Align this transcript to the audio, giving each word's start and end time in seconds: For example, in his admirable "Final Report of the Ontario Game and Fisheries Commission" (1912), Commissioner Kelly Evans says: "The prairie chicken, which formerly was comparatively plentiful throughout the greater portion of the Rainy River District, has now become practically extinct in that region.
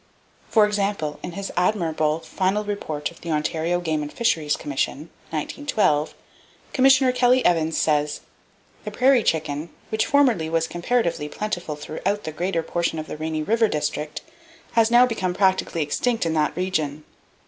For 0.49 0.65
example, 0.65 1.19
in 1.21 1.33
his 1.33 1.51
admirable 1.55 2.21
"Final 2.21 2.63
Report 2.63 3.11
of 3.11 3.21
the 3.21 3.29
Ontario 3.29 3.79
Game 3.79 4.01
and 4.01 4.11
Fisheries 4.11 4.55
Commission" 4.57 5.11
(1912), 5.29 6.15
Commissioner 6.73 7.11
Kelly 7.11 7.45
Evans 7.45 7.77
says: 7.77 8.21
"The 8.83 8.89
prairie 8.89 9.21
chicken, 9.21 9.69
which 9.89 10.07
formerly 10.07 10.49
was 10.49 10.65
comparatively 10.67 11.29
plentiful 11.29 11.75
throughout 11.75 12.23
the 12.23 12.31
greater 12.31 12.63
portion 12.63 12.97
of 12.97 13.05
the 13.05 13.15
Rainy 13.15 13.43
River 13.43 13.67
District, 13.67 14.21
has 14.71 14.89
now 14.89 15.05
become 15.05 15.35
practically 15.35 15.83
extinct 15.83 16.25
in 16.25 16.33
that 16.33 16.57
region. 16.57 17.03